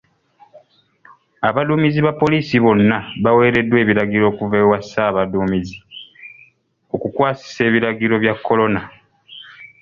[1.47, 5.77] Abaduumizi ba poliisi bonna baweereddwa ebiragiro okuva ewa ssaabaduumizi
[6.95, 8.81] okukwasisa ebiragiro bya Corona.